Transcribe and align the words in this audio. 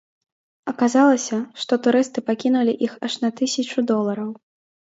Аказалася, 0.71 1.37
што 1.63 1.79
турысты 1.87 2.19
пакінулі 2.31 2.73
іх 2.89 2.97
аж 3.09 3.13
на 3.25 3.29
тысячу 3.43 3.89
долараў. 3.93 4.29